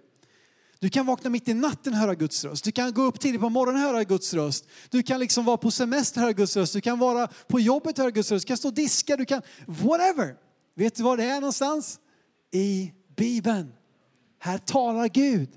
[0.79, 2.63] Du kan vakna mitt i natten och höra Guds röst.
[2.63, 4.65] Du kan gå upp tidigt på morgonen och höra Guds röst.
[4.89, 6.73] Du kan liksom vara på semester och höra Guds röst.
[6.73, 8.45] Du kan vara på jobbet och höra Guds röst.
[8.45, 10.35] Du kan stå och diska, du kan whatever.
[10.75, 11.99] Vet du var det är någonstans?
[12.51, 13.73] I Bibeln.
[14.39, 15.49] Här talar Gud.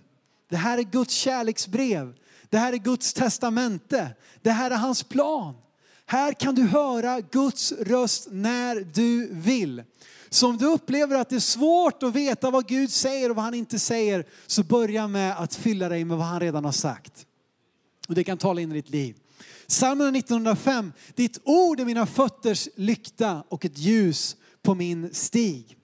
[0.51, 2.15] Det här är Guds kärleksbrev.
[2.49, 4.17] Det här är Guds testamente.
[4.43, 5.55] Det här är hans plan.
[6.11, 9.83] Här kan du höra Guds röst när du vill.
[10.31, 13.45] Så om du upplever att det är svårt att veta vad Gud säger och vad
[13.45, 17.27] han inte säger, så börja med att fylla dig med vad han redan har sagt.
[18.09, 19.17] Och det kan tala in i ditt liv.
[19.69, 25.77] Psalmen 1905, ditt ord är mina fötters lykta och ett ljus på min stig.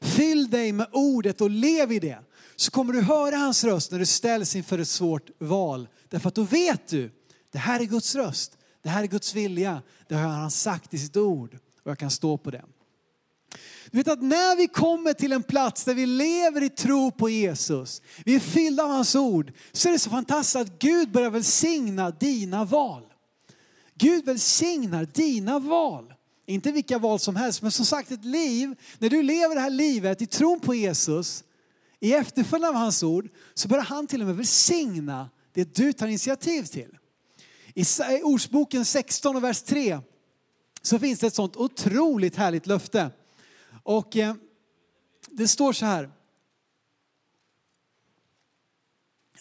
[0.00, 2.18] Fyll dig med ordet och lev i det.
[2.56, 5.88] Så kommer du höra hans röst när du ställs inför ett svårt val.
[6.08, 7.10] Därför att då vet du,
[7.52, 8.58] det här är Guds röst.
[8.82, 9.82] Det här är Guds vilja.
[10.08, 12.64] Det har han sagt i sitt ord och jag kan stå på det.
[13.90, 17.28] Du vet att när vi kommer till en plats där vi lever i tro på
[17.28, 21.30] Jesus, vi är fyllda av hans ord, så är det så fantastiskt att Gud börjar
[21.30, 23.02] välsigna dina val.
[23.94, 26.14] Gud välsignar dina val.
[26.46, 29.70] Inte vilka val som helst, men som sagt ett liv, när du lever det här
[29.70, 31.44] livet i tron på Jesus,
[32.00, 36.06] i efterföljd av hans ord, så börjar han till och med välsigna det du tar
[36.06, 36.98] initiativ till.
[37.74, 37.84] I
[38.22, 39.98] Ordsboken 16 och vers 3
[40.82, 43.10] så finns det ett sånt otroligt härligt löfte.
[43.82, 44.34] Och eh,
[45.28, 46.10] det står så här.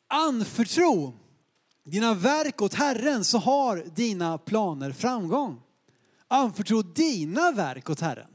[0.08, 1.18] Anförtro
[1.84, 5.62] dina verk åt Herren så har dina planer framgång.
[6.28, 8.28] Anförtro dina verk åt Herren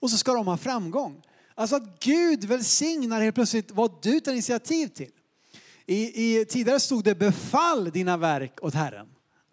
[0.00, 1.22] och så ska de ha framgång.
[1.54, 5.10] Alltså att Gud välsignar helt plötsligt vad du tar initiativ till.
[5.86, 9.06] I, i, tidigare stod det befall dina verk åt Herren.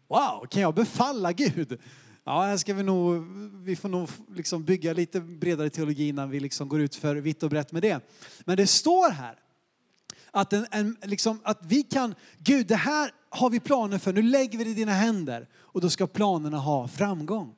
[0.08, 1.80] Wow, kan jag befalla Gud?
[2.24, 3.28] Ja, här ska vi nog,
[3.64, 7.44] vi får nog liksom bygga lite bredare teologi innan vi liksom går ut för vitt
[7.44, 8.00] och brett med det.
[8.46, 9.40] Men det står här
[10.32, 14.22] att, en, en, liksom, att vi kan, Gud det här har vi planer för, nu
[14.22, 17.56] lägger vi det i dina händer och då ska planerna ha framgång.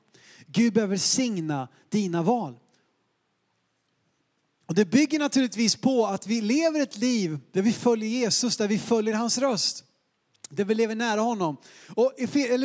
[0.48, 2.56] Gud behöver signa dina val.
[4.66, 8.68] Och det bygger naturligtvis på att vi lever ett liv där vi följer Jesus, där
[8.68, 9.86] vi följer hans röst.
[10.50, 11.58] Där vi lever nära honom.
[11.96, 12.14] Och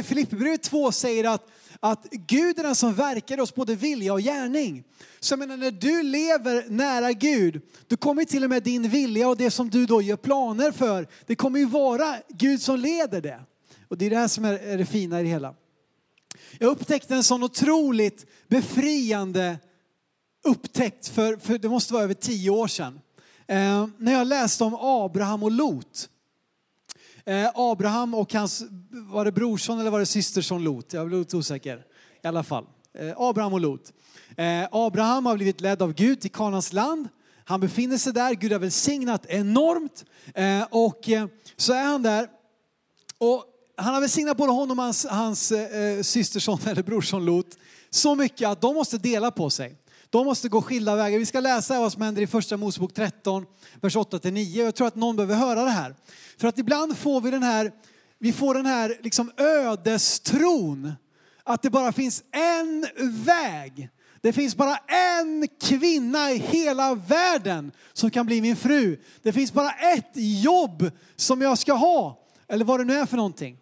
[0.04, 1.48] Filipperbrevet 2 säger att,
[1.80, 4.84] att Gud är den som verkar i oss både vilja och gärning.
[5.20, 9.28] Så jag menar när du lever nära Gud, då kommer till och med din vilja
[9.28, 13.20] och det som du då gör planer för, det kommer ju vara Gud som leder
[13.20, 13.40] det.
[13.88, 15.54] Och det är det här som är det fina i det hela.
[16.58, 19.58] Jag upptäckte en sån otroligt befriande
[20.44, 23.00] upptäckt för, för det måste vara över tio år sedan.
[23.46, 26.08] Eh, när jag läste om Abraham och Lot.
[27.26, 30.92] Eh, Abraham och hans, var det brorson eller var det systerson Lot?
[30.92, 31.84] Jag blev lite osäker.
[32.22, 32.66] I alla fall.
[32.98, 33.92] Eh, Abraham och Lot.
[34.36, 37.08] Eh, Abraham har blivit ledd av Gud till Kanans land.
[37.44, 40.04] Han befinner sig där, Gud har välsignat enormt.
[40.34, 42.28] Eh, och eh, så är han där.
[43.18, 43.44] Och
[43.76, 47.58] han har välsignat både honom och hans, hans eh, systerson eller brorson Lot
[47.90, 49.76] så mycket att de måste dela på sig.
[50.14, 51.18] De måste gå skilda vägar.
[51.18, 53.46] Vi ska läsa vad som händer i första Mosebok 13,
[53.80, 54.64] vers 8-9.
[54.64, 55.94] Jag tror att någon behöver höra det här.
[56.38, 57.72] För att ibland får vi den här,
[58.18, 60.92] vi får den här liksom ödestron.
[61.42, 62.86] Att det bara finns en
[63.24, 63.88] väg.
[64.20, 69.00] Det finns bara en kvinna i hela världen som kan bli min fru.
[69.22, 72.26] Det finns bara ett jobb som jag ska ha.
[72.48, 73.58] Eller vad det nu är för någonting.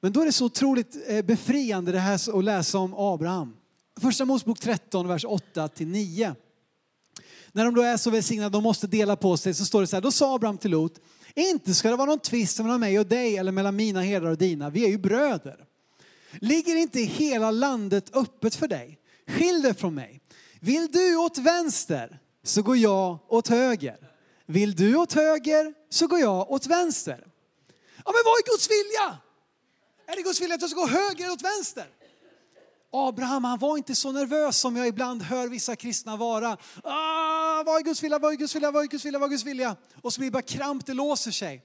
[0.00, 3.56] Men då är det så otroligt eh, befriande det här att läsa om Abraham.
[4.00, 6.34] Första Mosebok 13, vers 8 9.
[7.52, 9.96] När de då är så välsignade, de måste dela på sig, så står det så
[9.96, 11.00] här, då sa Abraham till Lot,
[11.34, 14.38] inte ska det vara någon tvist mellan mig och dig eller mellan mina herdar och
[14.38, 15.64] dina, vi är ju bröder.
[16.32, 18.98] Ligger inte hela landet öppet för dig?
[19.28, 20.20] Skilj dig från mig.
[20.60, 23.96] Vill du åt vänster så går jag åt höger.
[24.46, 27.26] Vill du åt höger så går jag åt vänster.
[28.04, 29.18] Ja men vad är Guds vilja?
[30.06, 31.86] Är det Guds vilja att jag ska gå höger eller åt vänster?
[32.92, 36.56] Abraham han var inte så nervös som jag ibland hör vissa kristna vara.
[36.84, 39.30] Ah, vad är Guds vilja, vad är Guds vilja, vad är Guds vilja, vad är
[39.30, 39.76] Guds vilja?
[40.02, 41.62] Och så blir det bara kramp, det låser sig.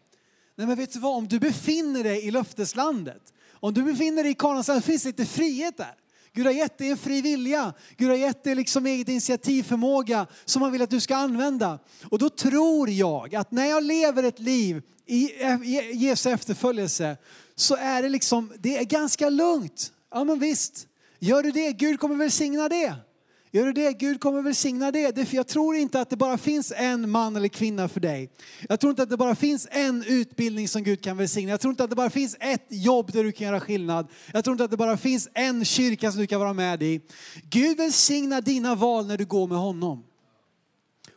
[0.56, 4.32] Nej men vet du vad, om du befinner dig i löfteslandet, om du befinner dig
[4.32, 5.96] i Kanans land, finns lite frihet där.
[6.34, 7.74] Gud har gett dig en fri vilja.
[7.98, 11.80] Gud har gett dig liksom eget initiativförmåga som han vill att du ska använda.
[12.10, 15.32] Och då tror jag att när jag lever ett liv i
[15.94, 17.18] Jesu efterföljelse
[17.56, 19.92] så är det liksom, det är ganska lugnt.
[20.12, 20.87] Ja men visst,
[21.20, 22.96] Gör du det, Gud kommer välsigna det.
[23.52, 25.16] Gör du det, Gud kommer välsigna det.
[25.16, 25.26] det.
[25.26, 28.32] För jag tror inte att det bara finns en man eller kvinna för dig.
[28.70, 31.52] Jag tror inte att det bara finns en utbildning som Gud kan välsigna.
[31.52, 34.08] Jag tror inte att det bara finns ett jobb där du kan göra skillnad.
[34.34, 37.02] Jag tror inte att det bara finns en kyrka som du kan vara med i.
[37.50, 40.04] Gud välsignar dina val när du går med honom.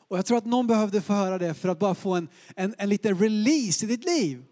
[0.08, 2.74] Och jag tror att någon behövde få höra det för att bara få en, en,
[2.78, 4.42] en liten release i ditt liv.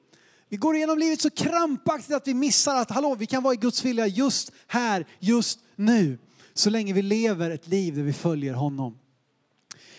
[0.49, 3.57] Vi går igenom livet så krampaktigt att vi missar att hallå, vi kan vara i
[3.57, 6.19] Guds vilja just här, just nu.
[6.55, 8.99] Så länge vi lever ett liv där vi följer honom.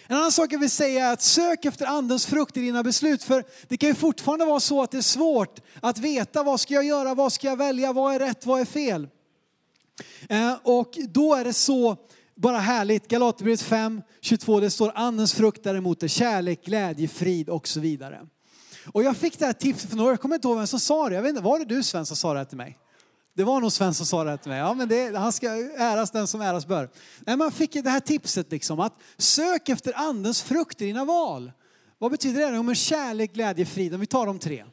[0.07, 3.23] En annan sak jag vill säga är att sök efter andens frukt i dina beslut.
[3.23, 6.73] För det kan ju fortfarande vara så att det är svårt att veta vad ska
[6.73, 9.07] jag göra, vad ska jag välja, vad är rätt, vad är fel.
[10.29, 11.97] Eh, och då är det så
[12.35, 13.07] bara härligt.
[13.07, 18.27] Galaterbrevet 5, 22, det står andens frukt däremot är kärlek, glädje, frid och så vidare.
[18.93, 21.09] Och jag fick det här tipset från några, jag kommer inte ihåg vem som sa
[21.09, 21.15] det.
[21.15, 22.77] Jag vet inte, var det du Sven som sa det här till mig?
[23.33, 24.59] Det var nog Sven som sa det här till mig.
[24.59, 25.47] Ja, men det, han ska
[25.77, 26.89] äras den som äras bör.
[27.19, 31.51] Nej, man fick det här tipset liksom att sök efter andens frukt i dina val.
[31.97, 32.55] Vad betyder det?
[32.55, 33.93] Jo, men kärlek, glädje, frid.
[33.93, 34.65] Om vi tar de tre.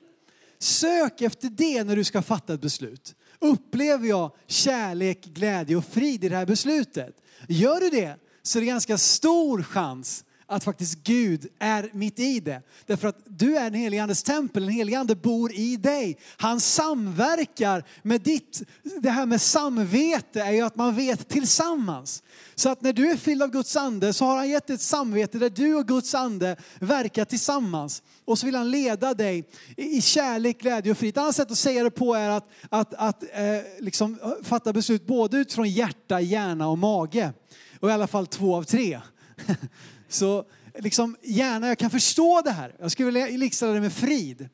[0.59, 3.14] Sök efter det när du ska fatta ett beslut.
[3.38, 7.16] Upplever jag kärlek, glädje och frid i det här beslutet?
[7.48, 12.40] Gör du det så är det ganska stor chans att faktiskt Gud är mitt i
[12.40, 12.62] det.
[12.87, 16.18] Därför att du är den helige andes tempel, den helige ande bor i dig.
[16.37, 18.62] Han samverkar med ditt,
[19.00, 22.22] det här med samvete är ju att man vet tillsammans.
[22.54, 25.38] Så att när du är fylld av Guds ande så har han gett ett samvete
[25.38, 28.02] där du och Guds ande verkar tillsammans.
[28.24, 31.11] Och så vill han leda dig i kärlek, glädje och frid.
[31.11, 34.72] Ett annat sätt att säga det på är att, att, att eh, liksom eh, fatta
[34.72, 37.32] beslut både utifrån hjärta, hjärna och mage.
[37.80, 39.00] Och i alla fall två av tre.
[40.16, 40.44] Så
[40.79, 42.74] liksom gärna, jag kan förstå det här.
[42.79, 44.48] Jag skulle vilja likställa det med frid.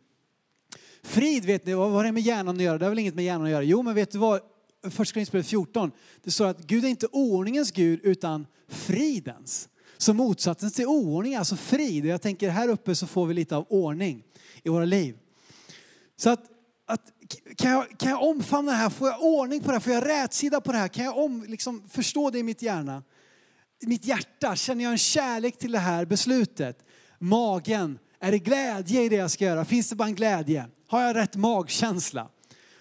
[1.03, 2.79] Frid, vet ni, vad har det med hjärnan att göra?
[2.79, 3.62] Det har väl inget med hjärnan att göra?
[3.62, 4.40] Jo, men vet du vad?
[4.90, 5.90] Första Korinthierbrevet 14,
[6.22, 9.68] det står att Gud är inte ordningens Gud utan fridens.
[9.98, 12.07] Så motsatsen till oordning är alltså frid.
[12.07, 14.22] Jag tänker här uppe så får vi lite av ordning
[14.62, 15.16] i våra liv.
[16.16, 16.44] Så att,
[16.87, 17.12] att
[17.57, 18.90] kan, jag, kan jag omfamna det här?
[18.90, 19.81] Får jag ordning på det här?
[19.81, 20.88] Får jag rätsida på det här?
[20.88, 23.03] Kan jag om, liksom, förstå det i mitt hjärna?
[23.83, 26.79] I mitt hjärta känner jag en kärlek till det här beslutet.
[27.18, 29.64] Magen, är det glädje i det jag ska göra?
[29.64, 30.66] Finns det bara en glädje?
[30.88, 32.29] Har jag rätt magkänsla?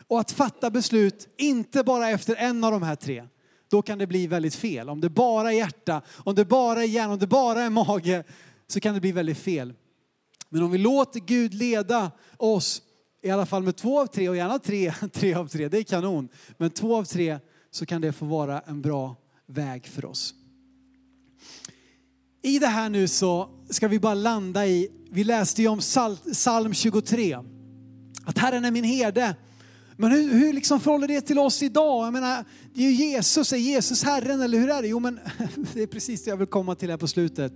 [0.08, 3.28] Och att fatta beslut, inte bara efter en av de här tre,
[3.70, 4.90] då kan det bli väldigt fel.
[4.90, 8.24] Om det bara är hjärta, om det bara är hjärna, om det bara är mage,
[8.68, 9.74] så kan det bli väldigt fel.
[10.50, 12.82] Men om vi låter Gud leda oss,
[13.22, 15.84] i alla fall med två av tre och gärna tre, tre av tre, det är
[15.84, 16.30] kanon.
[16.58, 17.40] Men två av tre
[17.72, 20.34] så kan det få vara en bra väg för oss.
[22.42, 25.80] I det här nu så ska vi bara landa i, vi läste ju om
[26.34, 27.38] psalm 23.
[28.26, 29.36] Att Herren är min herde.
[29.98, 32.06] Men hur, hur liksom förhåller det till oss idag?
[32.06, 34.88] Jag menar, det är ju Jesus, är Jesus Herren eller hur är det?
[34.88, 35.20] Jo men
[35.74, 37.54] det är precis det jag vill komma till här på slutet.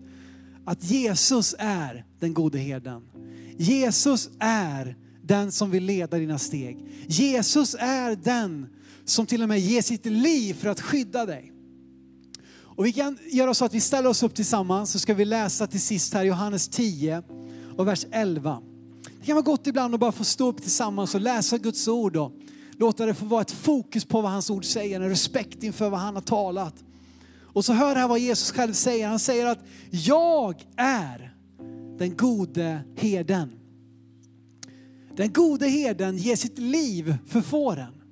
[0.65, 3.01] Att Jesus är den gode herden.
[3.57, 6.77] Jesus är den som vill leda dina steg.
[7.07, 8.67] Jesus är den
[9.05, 11.51] som till och med ger sitt liv för att skydda dig.
[12.75, 15.67] Och vi kan göra så att vi ställer oss upp tillsammans så ska vi läsa
[15.67, 17.23] till sist här Johannes 10
[17.77, 18.61] och vers 11.
[19.19, 22.15] Det kan vara gott ibland att bara få stå upp tillsammans och läsa Guds ord
[22.17, 22.31] och
[22.77, 25.99] låta det få vara ett fokus på vad hans ord säger, en respekt inför vad
[25.99, 26.83] han har talat.
[27.41, 29.07] Och så hör här vad Jesus själv säger.
[29.07, 29.59] Han säger att
[29.89, 31.35] jag är
[31.97, 33.51] den gode herden.
[35.15, 38.04] Den gode herden ger sitt liv för fåren.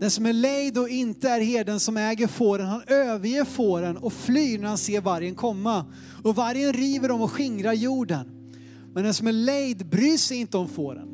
[0.00, 4.12] Den som är lejd och inte är herden som äger fåren, han överger fåren och
[4.12, 5.84] flyr när han ser vargen komma.
[6.24, 8.52] Och vargen river dem och skingrar jorden.
[8.94, 11.08] Men den som är lejd bryr sig inte om fåren.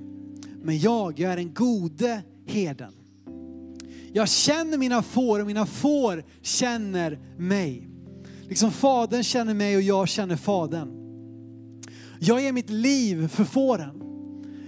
[0.63, 2.93] Men jag, jag är den gode herden.
[4.13, 7.89] Jag känner mina får och mina får känner mig.
[8.49, 10.89] Liksom fadern känner mig och jag känner fadern.
[12.21, 14.03] Jag ger mitt liv för fåren.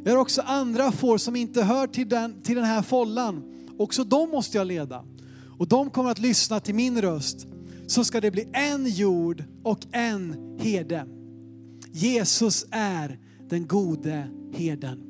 [0.04, 4.04] Jag har också andra får som inte hör till den, till den här follan Också
[4.04, 5.04] de måste jag leda.
[5.58, 7.46] Och de kommer att lyssna till min röst.
[7.86, 11.06] Så ska det bli en jord och en herde.
[11.92, 15.04] Jesus är den gode herden.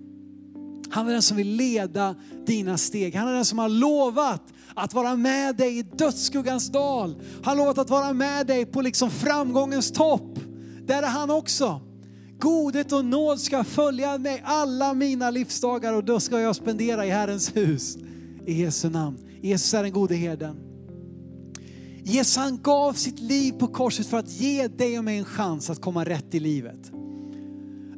[0.90, 2.14] Han är den som vill leda
[2.46, 3.14] dina steg.
[3.14, 4.42] Han är den som har lovat
[4.74, 7.22] att vara med dig i dödsskuggans dal.
[7.42, 10.38] Han har lovat att vara med dig på liksom framgångens topp.
[10.86, 11.80] Där är han också.
[12.38, 17.10] Godhet och nåd ska följa mig alla mina livsdagar och då ska jag spendera i
[17.10, 17.98] Herrens hus
[18.48, 19.18] i Jesu namn.
[19.42, 20.56] Jesus är den gode herden.
[22.04, 25.70] Jesus han gav sitt liv på korset för att ge dig och mig en chans
[25.70, 26.92] att komma rätt i livet.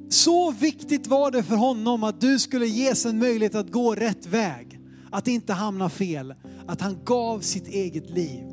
[0.08, 4.26] Så viktigt var det för honom att du skulle ges en möjlighet att gå rätt
[4.26, 4.80] väg.
[5.10, 6.34] Att inte hamna fel.
[6.66, 8.44] Att han gav sitt eget liv.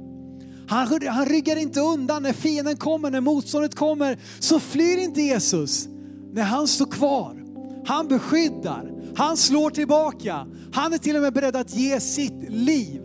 [0.68, 4.20] Han, han ryggar inte undan när fienden kommer, när motståndet kommer.
[4.40, 5.88] Så flyr inte Jesus.
[6.34, 7.44] När han står kvar.
[7.86, 10.48] Han beskyddar, han slår tillbaka.
[10.74, 13.02] Han är till och med beredd att ge sitt liv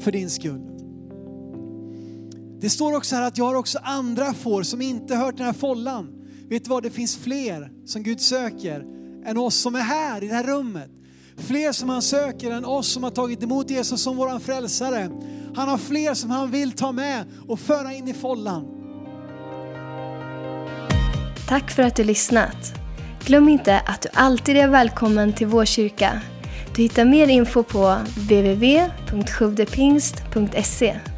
[0.00, 0.60] för din skull.
[2.60, 5.52] Det står också här att jag har också andra får som inte hört den här
[5.52, 6.08] follan.
[6.48, 8.84] Vet du vad, det finns fler som Gud söker
[9.26, 10.90] än oss som är här i det här rummet.
[11.36, 15.10] Fler som han söker än oss som har tagit emot Jesus som våran frälsare.
[15.56, 18.66] Han har fler som han vill ta med och föra in i follan.
[21.48, 22.85] Tack för att du lyssnat.
[23.26, 26.20] Glöm inte att du alltid är välkommen till vår kyrka.
[26.76, 31.15] Du hittar mer info på www.sjuvdepingst.se